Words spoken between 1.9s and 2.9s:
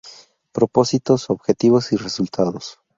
y resultados.